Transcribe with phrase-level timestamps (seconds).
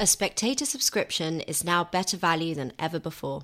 [0.00, 3.42] A spectator subscription is now better value than ever before.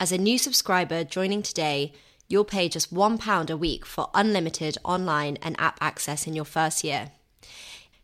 [0.00, 1.92] As a new subscriber joining today,
[2.28, 6.82] you'll pay just £1 a week for unlimited online and app access in your first
[6.82, 7.10] year.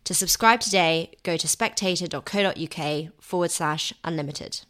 [0.04, 4.60] To subscribe today, go to spectator.co.uk forward slash unlimited.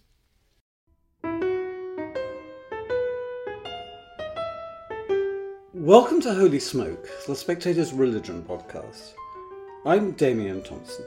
[5.74, 9.14] Welcome to Holy Smoke, the Spectator's religion podcast.
[9.84, 11.04] I'm Damian Thompson.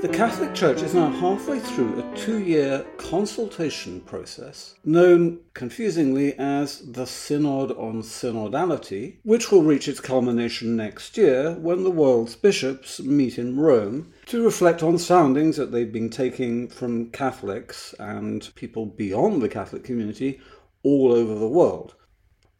[0.00, 6.92] The Catholic Church is now halfway through a two year consultation process, known confusingly as
[6.92, 13.00] the Synod on Synodality, which will reach its culmination next year when the world's bishops
[13.00, 18.86] meet in Rome to reflect on soundings that they've been taking from Catholics and people
[18.86, 20.40] beyond the Catholic community
[20.84, 21.96] all over the world.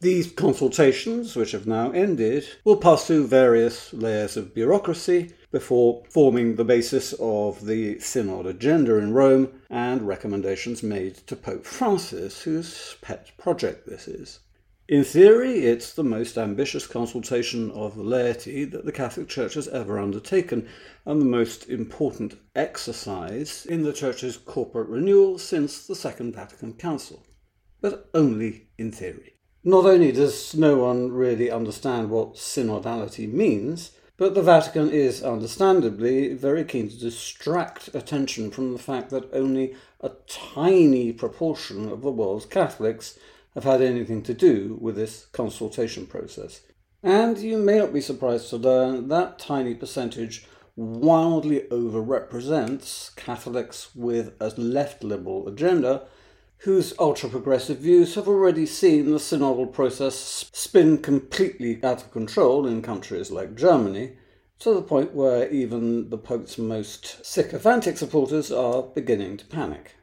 [0.01, 6.55] These consultations, which have now ended, will pass through various layers of bureaucracy before forming
[6.55, 12.97] the basis of the Synod agenda in Rome and recommendations made to Pope Francis, whose
[13.01, 14.39] pet project this is.
[14.87, 19.67] In theory, it's the most ambitious consultation of the laity that the Catholic Church has
[19.67, 20.67] ever undertaken,
[21.05, 27.23] and the most important exercise in the Church's corporate renewal since the Second Vatican Council.
[27.81, 29.35] But only in theory.
[29.63, 36.33] Not only does no one really understand what synodality means, but the Vatican is understandably
[36.33, 42.11] very keen to distract attention from the fact that only a tiny proportion of the
[42.11, 43.17] world's Catholics
[43.53, 46.59] have had anything to do with this consultation process.
[47.01, 54.33] And you may not be surprised to learn that tiny percentage wildly overrepresents Catholics with
[54.41, 56.03] a left liberal agenda
[56.63, 62.67] whose ultra progressive views have already seen the synodal process spin completely out of control
[62.67, 64.17] in countries like Germany,
[64.59, 69.95] to the point where even the Pope's most sycophantic supporters are beginning to panic.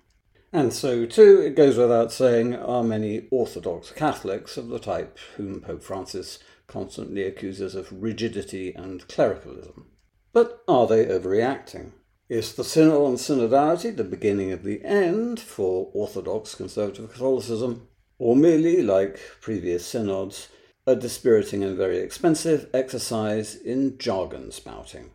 [0.50, 5.60] And so, too, it goes without saying, are many Orthodox Catholics of the type whom
[5.60, 9.88] Pope Francis constantly accuses of rigidity and clericalism.
[10.32, 11.92] But are they overreacting?
[12.28, 17.86] Is the Synod on Synodality the beginning of the end for Orthodox conservative Catholicism,
[18.18, 20.48] or merely, like previous synods,
[20.88, 25.12] a dispiriting and very expensive exercise in jargon spouting?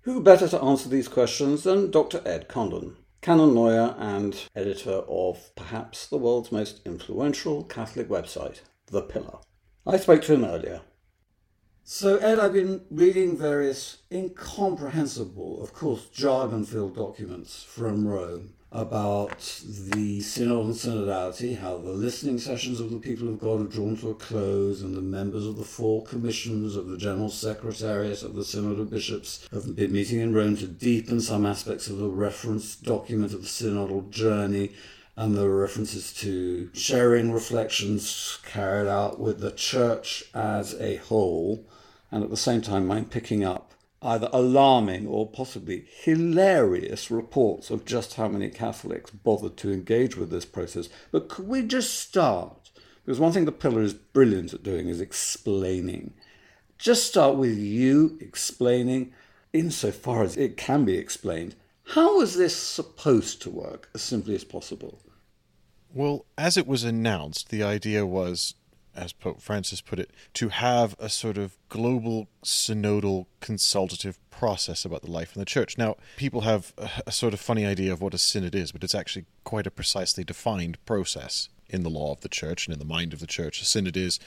[0.00, 2.22] Who better to answer these questions than Dr.
[2.24, 9.02] Ed Condon, canon lawyer and editor of perhaps the world's most influential Catholic website, The
[9.02, 9.38] Pillar?
[9.86, 10.80] I spoke to him earlier.
[11.90, 19.62] So, Ed, I've been reading various incomprehensible, of course, jargon filled documents from Rome about
[19.66, 23.96] the Synod and Synodality, how the listening sessions of the people of God are drawn
[23.96, 28.34] to a close, and the members of the four commissions of the General Secretariat of
[28.34, 32.10] the Synod of Bishops have been meeting in Rome to deepen some aspects of the
[32.10, 34.72] reference document of the synodal journey
[35.16, 41.64] and the references to sharing reflections carried out with the church as a whole
[42.10, 47.84] and at the same time I'm picking up either alarming or possibly hilarious reports of
[47.84, 50.88] just how many Catholics bothered to engage with this process.
[51.10, 52.70] But could we just start?
[53.04, 56.14] Because one thing the Pillar is brilliant at doing is explaining.
[56.78, 59.12] Just start with you explaining,
[59.52, 61.56] insofar as it can be explained,
[61.94, 65.00] how was this supposed to work as simply as possible?
[65.92, 68.54] Well, as it was announced, the idea was
[68.98, 75.02] as Pope Francis put it, to have a sort of global synodal consultative process about
[75.02, 75.78] the life in the church.
[75.78, 78.84] Now, people have a, a, sort of funny idea of what a synod is, but
[78.84, 82.78] it's actually quite a precisely defined process in the law of the church and in
[82.78, 83.62] the mind of the church.
[83.62, 84.18] A synod is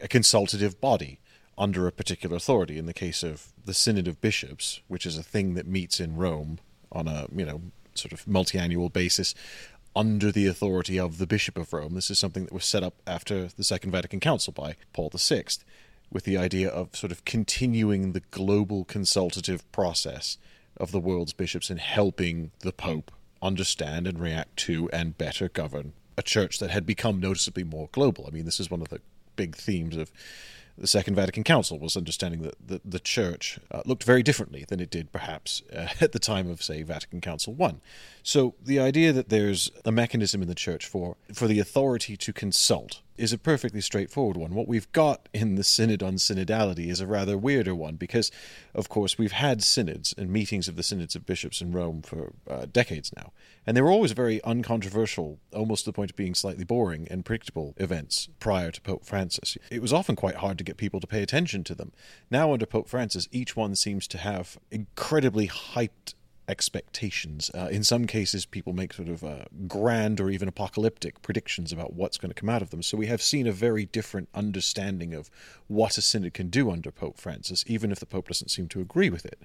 [0.00, 1.18] a consultative body
[1.58, 2.78] under a particular authority.
[2.78, 6.16] In the case of the Synod of Bishops, which is a thing that meets in
[6.16, 6.58] Rome
[6.92, 7.60] on a, you know,
[7.94, 9.34] sort of multi-annual basis
[9.94, 11.94] under the authority of the Bishop of Rome.
[11.94, 15.44] This is something that was set up after the Second Vatican Council by Paul VI,
[16.12, 20.38] with the idea of sort of continuing the global consultative process
[20.76, 23.10] of the world's bishops in helping the Pope
[23.42, 28.26] understand and react to and better govern a church that had become noticeably more global.
[28.26, 29.00] I mean, this is one of the
[29.36, 30.12] big themes of
[30.80, 34.80] the Second Vatican Council was understanding that the, the church uh, looked very differently than
[34.80, 37.74] it did perhaps uh, at the time of, say, Vatican Council I.
[38.22, 42.32] So the idea that there's a mechanism in the church for, for the authority to
[42.32, 44.54] consult is a perfectly straightforward one.
[44.54, 48.32] What we've got in the Synod on Synodality is a rather weirder one because,
[48.74, 52.32] of course, we've had synods and meetings of the synods of bishops in Rome for
[52.48, 53.32] uh, decades now.
[53.66, 57.24] And they were always very uncontroversial, almost to the point of being slightly boring and
[57.24, 59.58] predictable events prior to Pope Francis.
[59.70, 61.92] It was often quite hard to get people to pay attention to them.
[62.30, 66.14] Now, under Pope Francis, each one seems to have incredibly hyped
[66.50, 67.50] expectations.
[67.54, 71.94] Uh, in some cases, people make sort of uh, grand or even apocalyptic predictions about
[71.94, 72.82] what's going to come out of them.
[72.82, 75.30] So we have seen a very different understanding of
[75.68, 78.80] what a synod can do under Pope Francis, even if the Pope doesn't seem to
[78.80, 79.40] agree with it.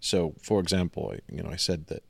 [0.00, 2.02] So, for example, you know, I said that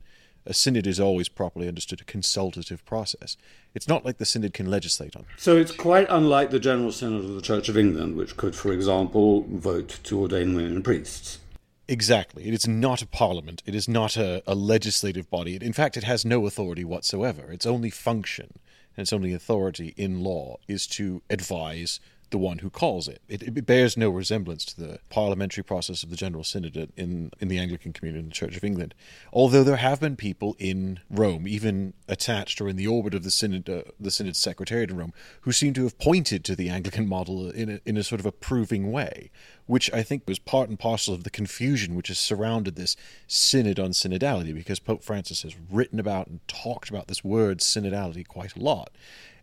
[0.45, 3.37] a synod is always properly understood a consultative process.
[3.75, 5.25] It's not like the synod can legislate on.
[5.37, 8.73] So it's quite unlike the General Synod of the Church of England, which could, for
[8.73, 11.39] example, vote to ordain women priests.
[11.89, 12.47] Exactly.
[12.47, 13.63] It is not a parliament.
[13.65, 15.55] It is not a, a legislative body.
[15.55, 17.51] in fact, it has no authority whatsoever.
[17.51, 18.59] Its only function
[18.95, 21.99] and its only authority in law is to advise
[22.31, 23.21] the one who calls it.
[23.27, 23.43] it.
[23.43, 27.59] It, bears no resemblance to the parliamentary process of the General Synod in, in the
[27.59, 28.95] Anglican community in the Church of England.
[29.33, 33.31] Although there have been people in Rome, even attached or in the orbit of the
[33.31, 37.07] Synod, uh, the Synod's secretariat in Rome, who seem to have pointed to the Anglican
[37.07, 39.31] model in a, in a sort of approving way,
[39.65, 42.95] which I think was part and parcel of the confusion which has surrounded this
[43.27, 48.27] Synod on synodality, because Pope Francis has written about and talked about this word synodality
[48.27, 48.91] quite a lot.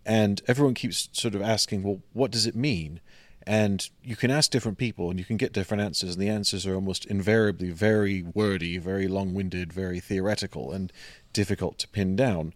[0.07, 3.01] And everyone keeps sort of asking, well, what does it mean?
[3.45, 6.67] And you can ask different people and you can get different answers, and the answers
[6.67, 10.93] are almost invariably very wordy, very long winded, very theoretical, and
[11.33, 12.55] difficult to pin down.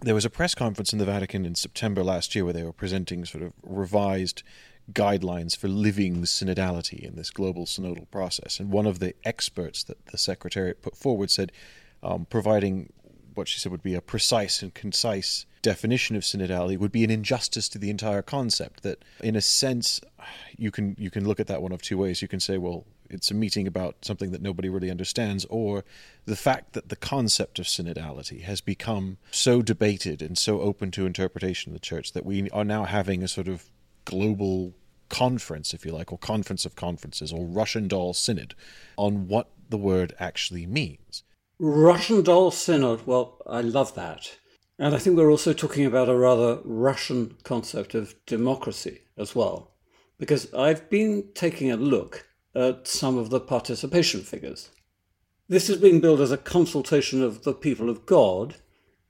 [0.00, 2.72] There was a press conference in the Vatican in September last year where they were
[2.72, 4.42] presenting sort of revised
[4.92, 8.60] guidelines for living synodality in this global synodal process.
[8.60, 11.52] And one of the experts that the Secretariat put forward said,
[12.02, 12.92] um, providing
[13.34, 17.10] what she said would be a precise and concise definition of synodality would be an
[17.10, 20.00] injustice to the entire concept that in a sense
[20.58, 22.20] you can you can look at that one of two ways.
[22.20, 25.84] You can say well it's a meeting about something that nobody really understands or
[26.26, 31.06] the fact that the concept of synodality has become so debated and so open to
[31.06, 33.64] interpretation in the church that we are now having a sort of
[34.04, 34.74] global
[35.08, 38.54] conference if you like or conference of conferences or russian doll synod
[38.96, 41.22] on what the word actually means
[41.58, 44.36] russian doll synod well i love that
[44.78, 49.72] and I think we're also talking about a rather Russian concept of democracy as well,
[50.18, 54.70] because I've been taking a look at some of the participation figures.
[55.48, 58.56] This is being billed as a consultation of the people of God,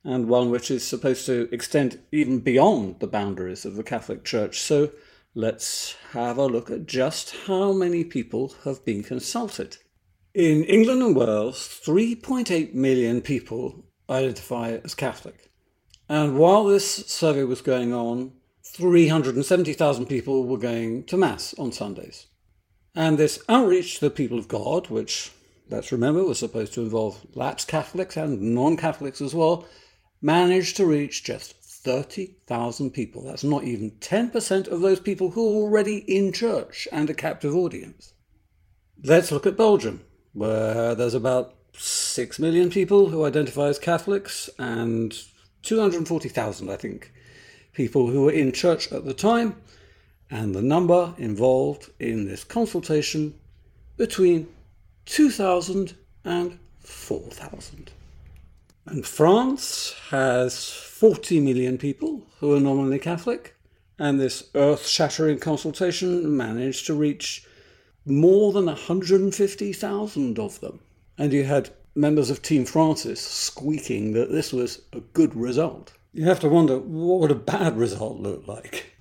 [0.02, 4.61] and one which is supposed to extend even beyond the boundaries of the Catholic Church.
[4.61, 4.91] So
[5.35, 9.79] let's have a look at just how many people have been consulted.
[10.35, 15.53] In England and Wales, 3.8 million people identify as Catholic.
[16.09, 18.33] And while this survey was going on,
[18.65, 22.27] 370,000 people were going to Mass on Sundays.
[22.97, 25.31] And this outreach to the people of God, which,
[25.71, 29.65] let's remember, was supposed to involve lapsed Catholics and non Catholics as well,
[30.21, 33.23] managed to reach just 30,000 people.
[33.23, 37.55] That's not even 10% of those people who are already in church and a captive
[37.55, 38.15] audience.
[39.01, 40.01] Let's look at Belgium,
[40.35, 45.17] where there's about 6 million people who identify as Catholics and
[45.63, 47.13] 240,000, I think,
[47.73, 49.57] people who were in church at the time,
[50.31, 53.35] and the number involved in this consultation
[53.97, 54.49] between
[55.07, 57.93] 2,000 and 4,000.
[58.87, 63.55] And France has 40 million people who are nominally Catholic,
[63.99, 67.47] and this earth shattering consultation managed to reach
[68.05, 70.81] more than 150,000 of them.
[71.19, 75.93] And you had members of Team Francis squeaking that this was a good result.
[76.13, 78.94] You have to wonder what would a bad result look like?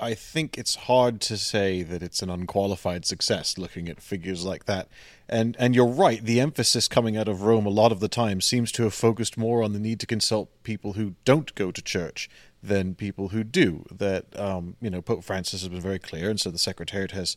[0.00, 4.66] I think it's hard to say that it's an unqualified success looking at figures like
[4.66, 4.88] that.
[5.28, 8.40] And and you're right, the emphasis coming out of Rome a lot of the time
[8.40, 11.82] seems to have focused more on the need to consult people who don't go to
[11.82, 12.30] church
[12.62, 13.86] than people who do.
[13.90, 17.36] That um, you know, Pope Francis has been very clear and so the Secretariat has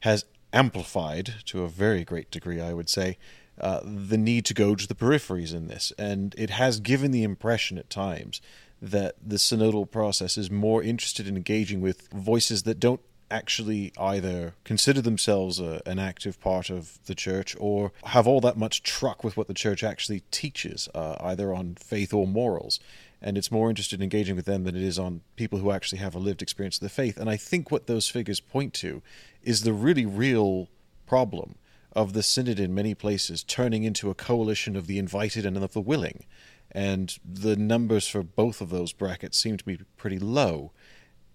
[0.00, 3.18] has amplified to a very great degree, I would say,
[3.60, 5.92] uh, the need to go to the peripheries in this.
[5.98, 8.40] And it has given the impression at times
[8.80, 14.54] that the synodal process is more interested in engaging with voices that don't actually either
[14.64, 19.24] consider themselves a, an active part of the church or have all that much truck
[19.24, 22.78] with what the church actually teaches, uh, either on faith or morals.
[23.22, 25.98] And it's more interested in engaging with them than it is on people who actually
[25.98, 27.18] have a lived experience of the faith.
[27.18, 29.00] And I think what those figures point to
[29.44, 30.68] is the really real
[31.06, 31.54] problem
[31.94, 35.72] of the synod in many places turning into a coalition of the invited and of
[35.72, 36.24] the willing.
[36.72, 40.72] And the numbers for both of those brackets seem to be pretty low.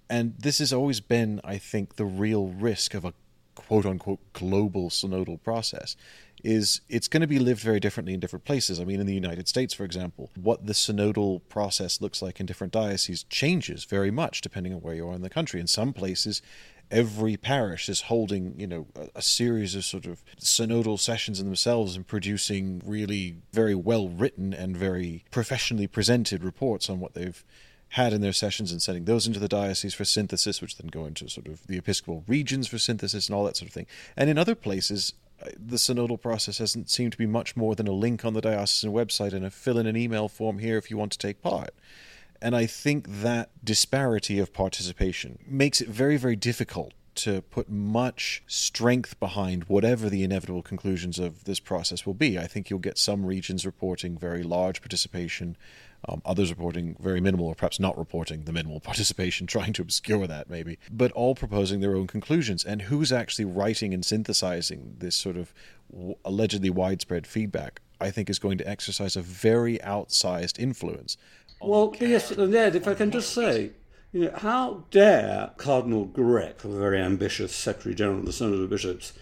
[0.09, 3.13] And this has always been, I think, the real risk of a
[3.55, 5.95] quote unquote global synodal process
[6.43, 8.79] is it's going to be lived very differently in different places.
[8.79, 12.45] I mean, in the United States, for example, what the synodal process looks like in
[12.45, 15.59] different dioceses changes very much depending on where you are in the country.
[15.59, 16.41] In some places,
[16.89, 21.45] every parish is holding, you know, a, a, series of sort of synodal sessions in
[21.45, 27.43] themselves and producing really very well written and very professionally presented reports on what they've
[27.89, 31.05] had in their sessions and sending those into the diocese for synthesis, which then go
[31.05, 33.87] into sort of the episcopal regions for synthesis and all that sort of thing.
[34.15, 35.13] And in other places,
[35.57, 38.91] the synodal process hasn't seemed to be much more than a link on the diocesan
[38.91, 41.71] website and a fill in an email form here if you want to take part.
[42.41, 48.43] And I think that disparity of participation makes it very, very difficult to put much
[48.45, 52.37] strength behind whatever the inevitable conclusions of this process will be.
[52.37, 55.57] I think you'll get some regions reporting very large participation,
[56.07, 60.27] um, others reporting very minimal, or perhaps not reporting the minimal participation, trying to obscure
[60.27, 62.63] that maybe, but all proposing their own conclusions.
[62.63, 65.53] And who's actually writing and synthesizing this sort of
[66.25, 71.17] allegedly widespread feedback, I think is going to exercise a very outsized influence
[71.59, 73.71] well, yes, Ed, if I can just say,
[74.11, 78.69] you know, how dare Cardinal Grech, the very ambitious Secretary General of the Synod of
[78.69, 79.13] Bishops,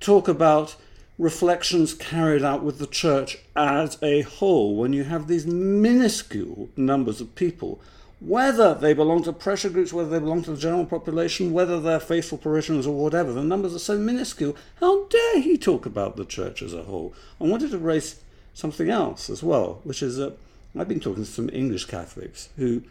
[0.00, 0.76] talk about
[1.18, 7.20] reflections carried out with the Church as a whole when you have these minuscule numbers
[7.20, 7.80] of people,
[8.20, 12.00] whether they belong to pressure groups, whether they belong to the general population, whether they're
[12.00, 14.56] faithful parishioners or whatever, the numbers are so minuscule.
[14.80, 17.14] How dare he talk about the Church as a whole?
[17.40, 18.20] I wanted to raise
[18.54, 20.36] something else as well, which is that
[20.76, 22.82] I've been talking to some English Catholics who,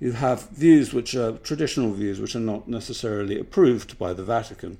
[0.00, 4.76] have views which are traditional views which are not necessarily approved by the Vatican.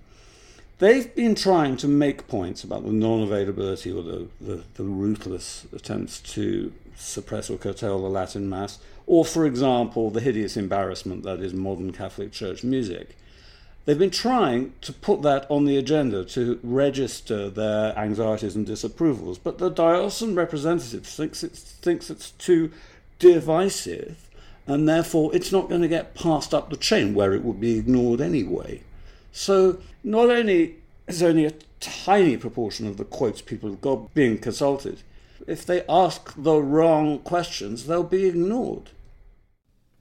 [0.78, 5.66] They've been trying to make points about the non availability or the, the, the ruthless
[5.72, 11.40] attempts to suppress or curtail the Latin Mass, or, for example, the hideous embarrassment that
[11.40, 13.16] is modern Catholic Church music.
[13.84, 19.38] They've been trying to put that on the agenda to register their anxieties and disapprovals,
[19.42, 22.72] but the diocesan representative thinks it's, thinks it's too
[23.18, 24.28] divisive,
[24.66, 27.78] and therefore it's not going to get passed up the chain where it would be
[27.78, 28.82] ignored anyway.
[29.32, 30.76] So not only
[31.08, 35.02] is only a tiny proportion of the quotes people have got being consulted,
[35.46, 38.90] if they ask the wrong questions, they'll be ignored.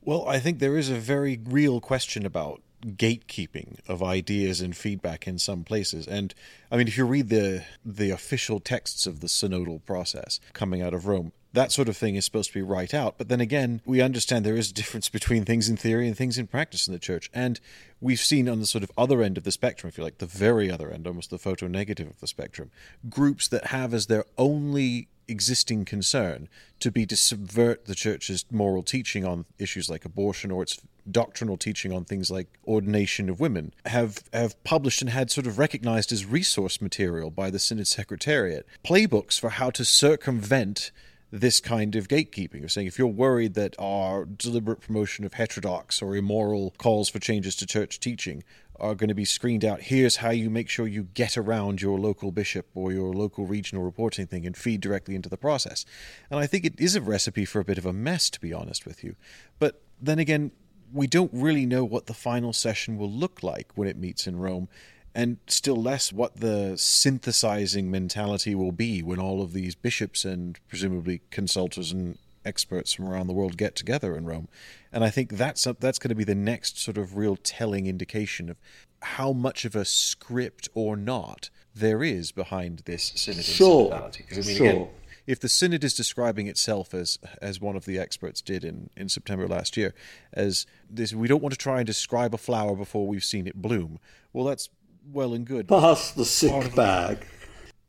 [0.01, 5.25] Well, I think there is a very real question about gatekeeping of ideas and feedback
[5.25, 6.05] in some places.
[6.05, 6.33] And
[6.69, 10.93] I mean, if you read the the official texts of the synodal process coming out
[10.93, 13.17] of Rome, that sort of thing is supposed to be right out.
[13.17, 16.37] But then again, we understand there is a difference between things in theory and things
[16.37, 17.29] in practice in the church.
[17.33, 17.59] And
[18.01, 20.25] we've seen on the sort of other end of the spectrum, if you like, the
[20.25, 22.71] very other end, almost the photo negative of the spectrum,
[23.09, 28.83] groups that have as their only existing concern to be to subvert the church's moral
[28.83, 33.73] teaching on issues like abortion or its doctrinal teaching on things like ordination of women
[33.85, 38.65] have have published and had sort of recognized as resource material by the synod secretariat
[38.83, 40.91] playbooks for how to circumvent
[41.33, 45.99] this kind of gatekeeping of saying if you're worried that our deliberate promotion of heterodox
[45.99, 48.43] or immoral calls for changes to church teaching
[48.79, 49.81] are going to be screened out.
[49.81, 53.83] Here's how you make sure you get around your local bishop or your local regional
[53.83, 55.85] reporting thing and feed directly into the process.
[56.29, 58.53] And I think it is a recipe for a bit of a mess, to be
[58.53, 59.15] honest with you.
[59.57, 60.51] But then again,
[60.91, 64.37] we don't really know what the final session will look like when it meets in
[64.37, 64.69] Rome,
[65.15, 70.59] and still less what the synthesizing mentality will be when all of these bishops and
[70.67, 74.47] presumably consultors and experts from around the world get together in Rome.
[74.91, 78.49] And I think that's that's going to be the next sort of real telling indication
[78.49, 78.57] of
[79.01, 84.09] how much of a script or not there is behind this synod sure.
[84.15, 84.67] Because I mean, sure.
[84.67, 84.87] again,
[85.25, 89.09] if the synod is describing itself as as one of the experts did in, in
[89.09, 89.93] September last year,
[90.33, 93.61] as this, we don't want to try and describe a flower before we've seen it
[93.61, 93.99] bloom.
[94.31, 94.69] Well, that's
[95.11, 95.67] well and good.
[95.67, 97.25] Pass the sick bag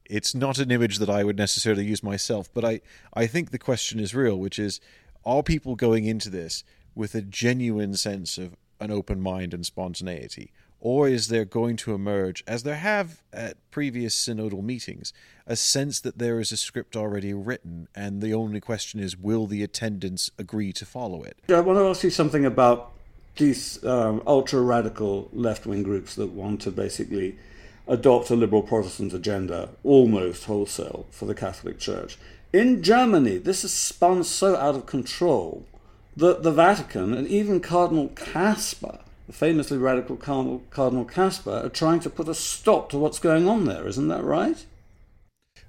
[0.06, 2.80] it's not an image that I would necessarily use myself, but I,
[3.14, 4.80] I think the question is real, which is
[5.24, 10.52] are people going into this with a genuine sense of an open mind and spontaneity?
[10.80, 15.14] Or is there going to emerge, as there have at previous synodal meetings,
[15.46, 19.46] a sense that there is a script already written, and the only question is, will
[19.46, 21.38] the attendants agree to follow it?
[21.48, 22.92] I want to ask you something about
[23.36, 27.36] these um, ultra radical left wing groups that want to basically
[27.86, 32.16] adopt a liberal Protestant agenda almost wholesale for the Catholic Church.
[32.52, 35.66] In Germany, this has spun so out of control
[36.16, 42.00] that the Vatican and even Cardinal Kasper, the famously radical Cardinal, Cardinal Kasper, are trying
[42.00, 43.88] to put a stop to what's going on there.
[43.88, 44.64] Isn't that right?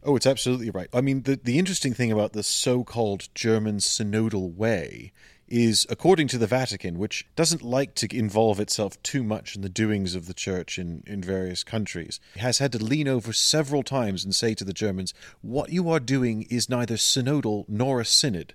[0.03, 0.88] Oh, it's absolutely right.
[0.93, 5.12] I mean, the, the interesting thing about the so called German synodal way
[5.48, 9.70] is, according to the Vatican, which doesn't like to involve itself too much in the
[9.70, 14.24] doings of the church in, in various countries, has had to lean over several times
[14.24, 18.54] and say to the Germans, What you are doing is neither synodal nor a synod.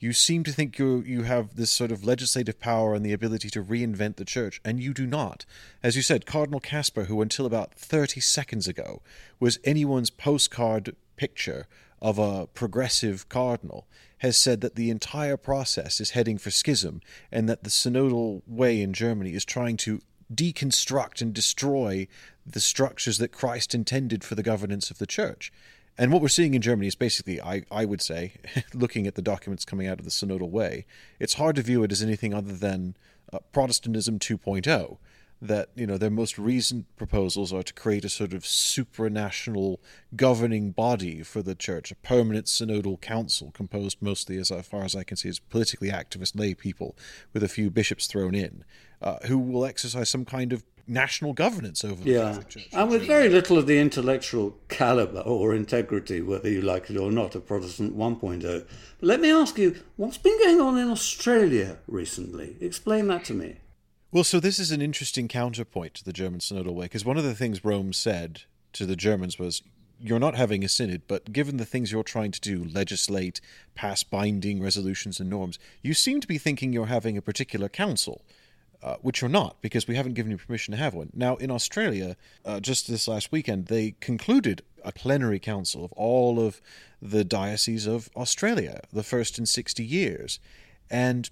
[0.00, 3.48] You seem to think you you have this sort of legislative power and the ability
[3.50, 5.46] to reinvent the church, and you do not.
[5.82, 9.00] As you said, Cardinal Kasper, who until about 30 seconds ago
[9.40, 11.68] was anyone's postcard picture
[12.04, 13.86] of a progressive cardinal,
[14.18, 17.00] has said that the entire process is heading for schism
[17.32, 22.06] and that the synodal way in Germany is trying to deconstruct and destroy
[22.44, 25.50] the structures that Christ intended for the governance of the church.
[25.96, 28.34] And what we're seeing in Germany is basically, I, I would say,
[28.74, 30.84] looking at the documents coming out of the synodal way,
[31.18, 32.96] it's hard to view it as anything other than
[33.32, 34.98] uh, Protestantism 2.0
[35.46, 39.76] that you know their most recent proposals are to create a sort of supranational
[40.16, 45.04] governing body for the church, a permanent synodal council composed mostly, as far as I
[45.04, 46.96] can see, as politically activist lay people
[47.32, 48.64] with a few bishops thrown in,
[49.02, 52.20] uh, who will exercise some kind of national governance over the yeah.
[52.28, 52.68] Catholic Church.
[52.72, 57.10] And with very little of the intellectual caliber or integrity, whether you like it or
[57.10, 58.42] not, of Protestant 1.0.
[58.42, 62.56] But let me ask you, what's been going on in Australia recently?
[62.60, 63.56] Explain that to me.
[64.14, 67.24] Well, so this is an interesting counterpoint to the German synodal way, because one of
[67.24, 68.42] the things Rome said
[68.74, 69.60] to the Germans was,
[69.98, 73.40] you're not having a synod, but given the things you're trying to do, legislate,
[73.74, 78.22] pass binding resolutions and norms, you seem to be thinking you're having a particular council.
[78.80, 81.08] Uh, which you're not, because we haven't given you permission to have one.
[81.14, 86.38] Now, in Australia, uh, just this last weekend, they concluded a plenary council of all
[86.38, 86.60] of
[87.00, 90.38] the dioceses of Australia, the first in 60 years.
[90.90, 91.30] And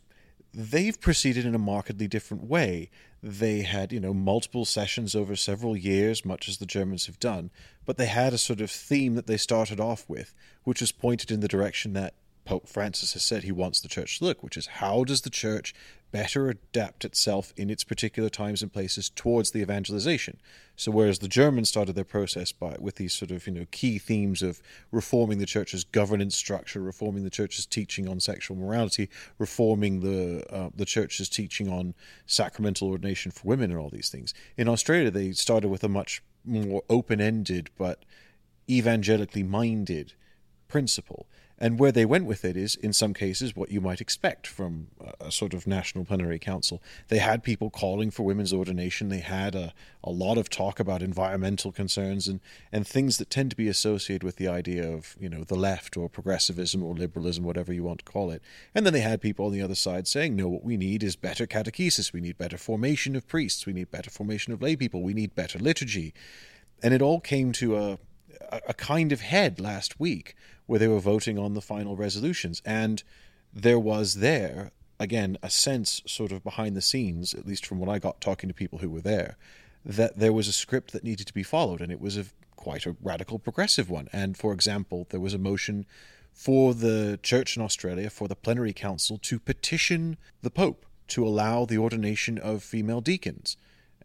[0.54, 2.90] they've proceeded in a markedly different way.
[3.23, 7.50] They had, you know, multiple sessions over several years, much as the Germans have done,
[7.87, 11.30] but they had a sort of theme that they started off with, which was pointed
[11.30, 14.56] in the direction that Pope Francis has said he wants the church to look, which
[14.56, 15.75] is how does the church
[16.11, 20.38] better adapt itself in its particular times and places towards the evangelization.
[20.76, 23.99] So whereas the Germans started their process by with these sort of you know key
[23.99, 29.08] themes of reforming the church's governance structure, reforming the church's teaching on sexual morality,
[29.38, 31.94] reforming the uh, the church's teaching on
[32.26, 34.34] sacramental ordination for women, and all these things.
[34.56, 38.04] In Australia, they started with a much more open-ended but
[38.68, 40.12] evangelically minded
[40.68, 41.26] principle.
[41.62, 44.88] And where they went with it is, in some cases, what you might expect from
[45.20, 46.83] a sort of national plenary council.
[47.07, 49.11] They had people calling for women's ordination.
[49.11, 49.72] They had a,
[50.03, 52.40] a lot of talk about environmental concerns and,
[52.72, 55.96] and things that tend to be associated with the idea of, you know, the left
[55.96, 58.42] or progressivism or liberalism, whatever you want to call it.
[58.75, 61.14] And then they had people on the other side saying, no, what we need is
[61.14, 62.12] better catechesis.
[62.12, 63.66] We need better formation of priests.
[63.66, 65.01] We need better formation of lay people.
[65.01, 66.12] We need better liturgy.
[66.83, 67.98] And it all came to a,
[68.50, 70.35] a kind of head last week
[70.66, 72.62] where they were voting on the final resolutions.
[72.64, 73.02] And
[73.52, 77.88] there was there, again, a sense sort of behind the scenes, at least from what
[77.88, 79.37] I got talking to people who were there,
[79.85, 82.26] that there was a script that needed to be followed, and it was a
[82.57, 84.09] quite a radical progressive one.
[84.12, 85.85] And for example, there was a motion
[86.33, 91.64] for the church in Australia, for the plenary council, to petition the Pope to allow
[91.64, 93.57] the ordination of female deacons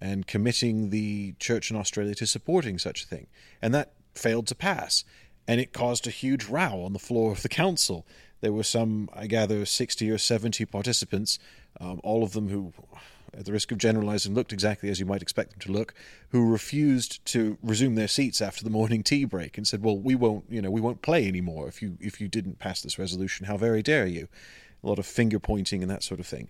[0.02, 3.28] and committing the church in Australia to supporting such a thing.
[3.62, 5.04] And that failed to pass
[5.48, 8.06] and it caused a huge row on the floor of the council.
[8.42, 11.40] There were some, I gather, 60 or 70 participants,
[11.80, 12.74] um, all of them who,
[13.34, 15.94] at the risk of generalizing, looked exactly as you might expect them to look,
[16.30, 20.16] who refused to resume their seats after the morning tea break and said, "Well, we
[20.16, 23.46] won't, you know, we won't play anymore if you if you didn't pass this resolution.
[23.46, 24.28] How very dare you?"
[24.84, 26.50] A lot of finger pointing and that sort of thing.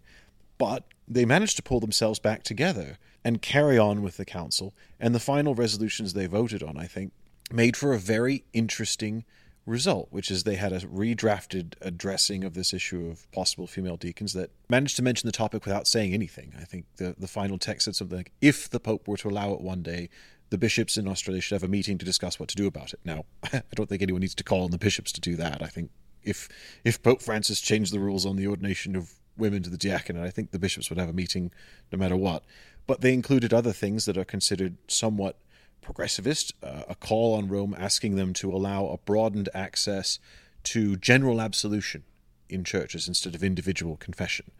[0.57, 5.13] But they managed to pull themselves back together and carry on with the council, and
[5.13, 7.13] the final resolutions they voted on, I think,
[7.51, 9.25] made for a very interesting
[9.65, 14.33] result, which is they had a redrafted addressing of this issue of possible female deacons
[14.33, 16.53] that managed to mention the topic without saying anything.
[16.59, 19.51] I think the, the final text said something like, if the Pope were to allow
[19.53, 20.09] it one day,
[20.49, 23.01] the bishops in Australia should have a meeting to discuss what to do about it.
[23.03, 25.61] Now, I don't think anyone needs to call on the bishops to do that.
[25.61, 25.91] I think
[26.23, 26.47] if
[26.83, 30.29] if Pope Francis changed the rules on the ordination of women to the diaconate, I
[30.29, 31.51] think the bishops would have a meeting
[31.91, 32.43] no matter what.
[32.87, 35.37] But they included other things that are considered somewhat
[35.85, 40.19] progressivist, uh, a call on Rome asking them to allow a broadened access
[40.63, 42.03] to general absolution
[42.49, 44.51] in churches instead of individual confession.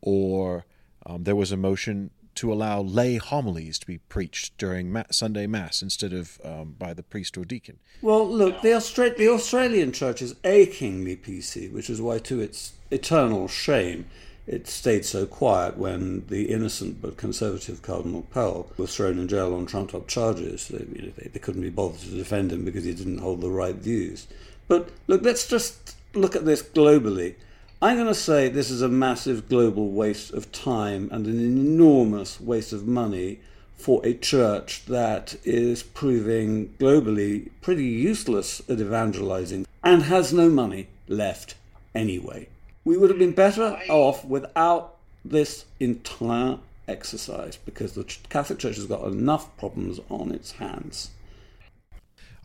[0.00, 0.66] Or
[1.06, 5.46] um, there was a motion to allow lay homilies to be preached during ma- Sunday
[5.46, 7.78] Mass instead of um, by the priest or deacon.
[8.02, 12.72] Well, look, the, Austra- the Australian church is achingly PC, which is why, to its
[12.90, 14.06] eternal shame,
[14.46, 19.54] it stayed so quiet when the innocent but conservative Cardinal Pell was thrown in jail
[19.54, 20.68] on trumped up charges.
[20.68, 23.40] They, you know, they, they couldn't be bothered to defend him because he didn't hold
[23.40, 24.26] the right views.
[24.68, 27.36] But look, let's just look at this globally.
[27.80, 32.40] I'm going to say this is a massive global waste of time and an enormous
[32.40, 33.40] waste of money
[33.76, 40.88] for a church that is proving globally pretty useless at evangelizing and has no money
[41.08, 41.54] left
[41.94, 42.48] anyway.
[42.84, 48.86] We would have been better off without this entire exercise because the Catholic Church has
[48.86, 51.10] got enough problems on its hands.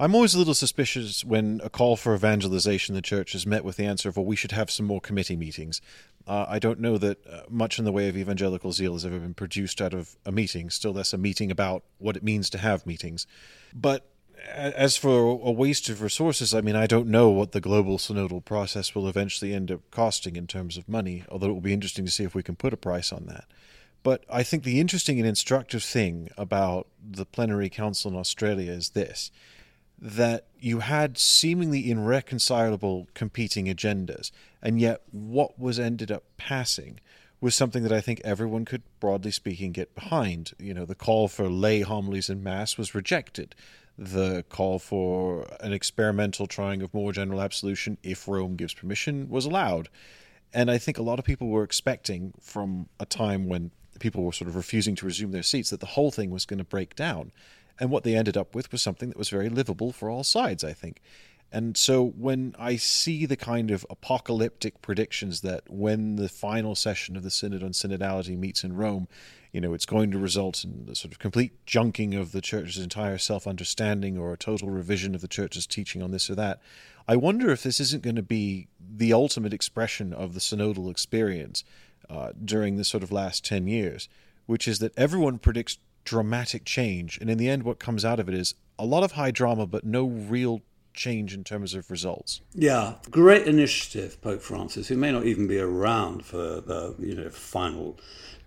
[0.02, 3.66] I'm always a little suspicious when a call for evangelization in the church is met
[3.66, 5.82] with the answer of, well, we should have some more committee meetings.
[6.26, 9.20] Uh, I don't know that uh, much in the way of evangelical zeal has ever
[9.20, 12.58] been produced out of a meeting, still less a meeting about what it means to
[12.60, 13.28] have meetings.
[13.74, 14.06] But
[14.54, 18.44] as for a waste of resources, I mean, I don't know what the global synodal
[18.44, 22.06] process will eventually end up costing in terms of money, although it will be interesting
[22.06, 23.46] to see if we can put a price on that.
[24.04, 28.90] But I think the interesting and instructive thing about the plenary council in Australia is
[28.90, 29.32] this
[30.02, 37.02] that you had seemingly irreconcilable competing agendas, and yet what was ended up passing
[37.42, 40.54] was something that I think everyone could, broadly speaking, get behind.
[40.58, 43.56] You know, the call for lay homilies in Mass was rejected.
[44.02, 49.46] The call for an experimental trying of more general absolution, if Rome gives permission, was
[49.46, 49.90] allowed.
[50.54, 54.32] And I think a lot of people were expecting from a time when people were
[54.32, 56.96] sort of refusing to resume their seats that the whole thing was going to break
[56.96, 57.34] down.
[57.78, 60.64] And what they ended up with was something that was very livable for all sides,
[60.64, 61.02] I think.
[61.52, 67.16] And so when I see the kind of apocalyptic predictions that when the final session
[67.16, 69.08] of the Synod on Synodality meets in Rome,
[69.52, 72.78] you know, it's going to result in the sort of complete junking of the church's
[72.78, 76.62] entire self understanding or a total revision of the church's teaching on this or that.
[77.08, 81.64] I wonder if this isn't going to be the ultimate expression of the synodal experience
[82.10, 84.08] uh, during this sort of last 10 years,
[84.46, 87.18] which is that everyone predicts dramatic change.
[87.20, 89.66] And in the end, what comes out of it is a lot of high drama,
[89.66, 90.62] but no real
[91.00, 92.42] change in terms of results.
[92.54, 97.30] Yeah, great initiative, Pope Francis, who may not even be around for the you know
[97.30, 97.98] final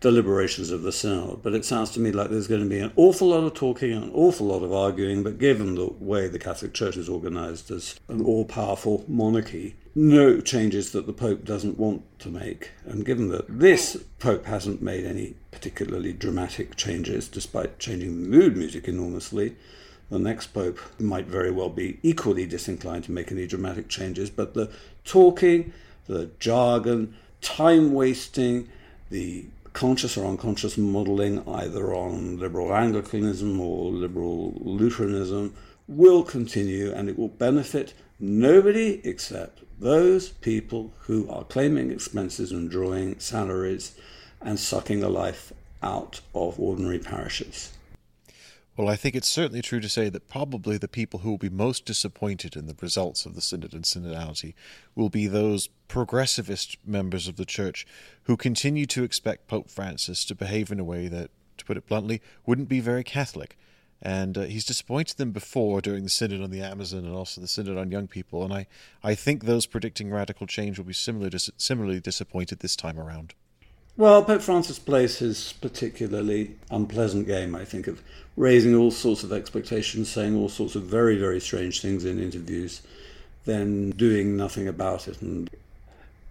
[0.01, 1.43] deliberations of the synod.
[1.43, 3.93] But it sounds to me like there's going to be an awful lot of talking
[3.93, 5.23] an awful lot of arguing.
[5.23, 10.93] But given the way the Catholic Church is organized as an all-powerful monarchy, no changes
[10.93, 12.73] that the Pope doesn't want to make.
[12.85, 18.57] And given that this Pope hasn't made any particularly dramatic changes, despite changing the mood
[18.57, 19.57] music enormously,
[20.13, 24.29] the next Pope might very well be equally disinclined to make any dramatic changes.
[24.29, 24.71] But the
[25.07, 25.73] talking,
[26.07, 28.69] the jargon, time wasting,
[29.09, 35.55] the conscious or unconscious modeling, either on liberal Anglicanism or liberal Lutheranism,
[35.89, 42.71] will continue and it will benefit nobody except those people who are claiming expenses and
[42.71, 43.97] drawing salaries
[44.43, 47.73] and sucking the life out of ordinary parishes.
[48.75, 51.51] Well, I think it's certainly true to say that probably the people who will be
[51.51, 54.55] most disappointed in the results of the Synod and Synodality
[54.95, 57.87] will be those progressivist members of the Church
[58.23, 61.87] who continue to expect Pope Francis to behave in a way that, to put it
[61.87, 63.59] bluntly, wouldn't be very Catholic.
[64.01, 67.49] And uh, he's disappointed them before during the Synod on the Amazon and also the
[67.49, 68.43] Synod on young people.
[68.43, 68.67] And I,
[69.03, 73.35] I think those predicting radical change will be similar, similarly disappointed this time around.
[73.97, 78.03] Well, Pope Francis plays his particularly unpleasant game, I think, of
[78.37, 82.81] raising all sorts of expectations, saying all sorts of very, very strange things in interviews,
[83.45, 85.21] then doing nothing about it.
[85.21, 85.51] And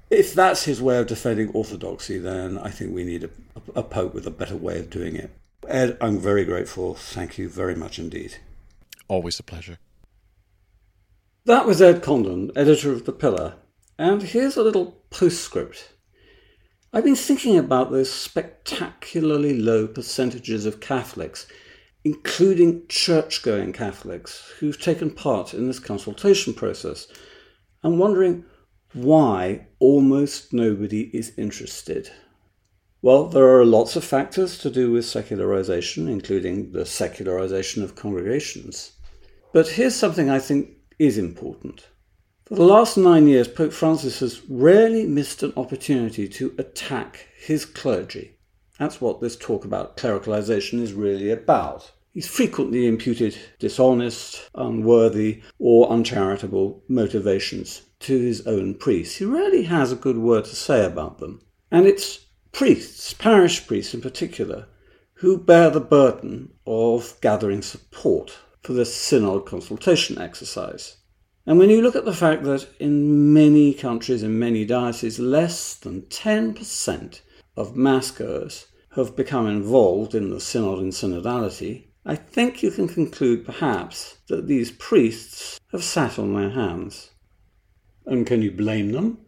[0.10, 3.30] if that's his way of defending orthodoxy, then I think we need a,
[3.76, 5.30] a Pope with a better way of doing it.
[5.68, 6.96] Ed, I'm very grateful.
[6.96, 8.38] Thank you very much indeed.
[9.08, 9.78] Always a pleasure.
[11.46, 13.56] That was Ed Condon, editor of The Pillar.
[14.00, 15.90] And here's a little postscript.
[16.94, 21.48] I've been thinking about those spectacularly low percentages of Catholics,
[22.04, 27.08] including church going Catholics, who've taken part in this consultation process,
[27.82, 28.44] and wondering
[28.92, 32.12] why almost nobody is interested.
[33.02, 38.92] Well, there are lots of factors to do with secularization, including the secularization of congregations.
[39.54, 41.88] But here's something I think is important.
[42.52, 47.64] For the last nine years, Pope Francis has rarely missed an opportunity to attack his
[47.64, 48.40] clergy.
[48.78, 51.94] That's what this talk about clericalization is really about.
[52.14, 59.16] He's frequently imputed dishonest, unworthy, or uncharitable motivations to his own priests.
[59.16, 61.40] He rarely has a good word to say about them.
[61.72, 64.68] And it's priests, parish priests in particular,
[65.14, 70.98] who bear the burden of gathering support for this synod consultation exercise.
[71.46, 75.74] And when you look at the fact that in many countries, in many dioceses, less
[75.74, 77.22] than 10%
[77.58, 83.46] of massgoers have become involved in the synod and synodality, I think you can conclude
[83.46, 87.12] perhaps that these priests have sat on their hands.
[88.06, 89.20] And can you blame them?